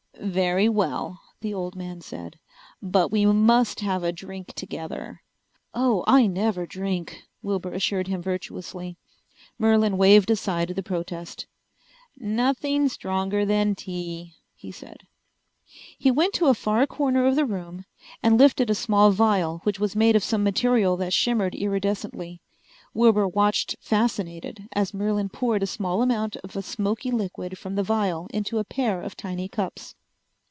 "Very 0.23 0.69
well," 0.69 1.19
the 1.39 1.51
old 1.51 1.75
man 1.75 1.99
said. 1.99 2.37
"But 2.79 3.11
we 3.11 3.25
must 3.25 3.79
have 3.79 4.03
a 4.03 4.11
drink 4.11 4.53
together." 4.53 5.23
"Oh, 5.73 6.03
I 6.05 6.27
never 6.27 6.67
drink," 6.67 7.23
Wilbur 7.41 7.73
assured 7.73 8.07
him 8.07 8.21
virtuously. 8.21 8.97
Merlin 9.57 9.97
waved 9.97 10.29
aside 10.29 10.69
the 10.69 10.83
protest. 10.83 11.47
"Nothing 12.17 12.87
stronger 12.87 13.45
than 13.47 13.73
tea," 13.73 14.35
he 14.53 14.71
said. 14.71 15.07
He 15.97 16.11
went 16.11 16.35
to 16.35 16.45
a 16.45 16.53
far 16.53 16.85
corner 16.85 17.25
of 17.25 17.35
the 17.35 17.45
room 17.47 17.85
and 18.21 18.37
lifted 18.37 18.69
a 18.69 18.75
small 18.75 19.09
vial 19.09 19.61
which 19.63 19.79
was 19.79 19.95
made 19.95 20.15
of 20.15 20.23
some 20.23 20.43
material 20.43 20.97
that 20.97 21.13
shimmered 21.13 21.55
irridescently. 21.55 22.41
Wilbur 22.93 23.27
watched 23.27 23.75
fascinated 23.81 24.69
as 24.71 24.93
Merlin 24.93 25.29
poured 25.29 25.63
a 25.63 25.67
small 25.67 26.03
amount 26.03 26.35
of 26.37 26.55
a 26.55 26.61
smoky 26.61 27.09
liquid 27.09 27.57
from 27.57 27.73
the 27.73 27.81
vial 27.83 28.27
into 28.31 28.59
a 28.59 28.63
pair 28.63 29.01
of 29.01 29.17
tiny 29.17 29.49
cups. 29.49 29.95